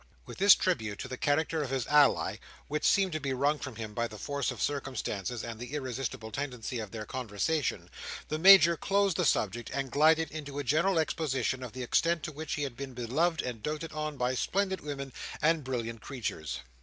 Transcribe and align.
With 0.25 0.39
this 0.39 0.55
tribute 0.55 0.97
to 0.97 1.07
the 1.07 1.15
character 1.15 1.61
of 1.61 1.69
his 1.69 1.85
ally, 1.85 2.37
which 2.67 2.85
seemed 2.87 3.11
to 3.11 3.19
be 3.19 3.33
wrung 3.35 3.59
from 3.59 3.75
him 3.75 3.93
by 3.93 4.07
the 4.07 4.17
force 4.17 4.49
of 4.49 4.59
circumstances 4.59 5.43
and 5.43 5.59
the 5.59 5.75
irresistible 5.75 6.31
tendency 6.31 6.79
of 6.79 6.89
their 6.89 7.05
conversation, 7.05 7.87
the 8.27 8.39
Major 8.39 8.75
closed 8.75 9.15
the 9.15 9.25
subject, 9.25 9.69
and 9.71 9.91
glided 9.91 10.31
into 10.31 10.57
a 10.57 10.63
general 10.63 10.97
exposition 10.97 11.61
of 11.61 11.73
the 11.73 11.83
extent 11.83 12.23
to 12.23 12.31
which 12.31 12.53
he 12.55 12.63
had 12.63 12.75
been 12.75 12.95
beloved 12.95 13.43
and 13.43 13.61
doted 13.61 13.91
on 13.93 14.17
by 14.17 14.33
splendid 14.33 14.81
women 14.81 15.13
and 15.39 15.63
brilliant 15.63 16.01
creatures. 16.01 16.61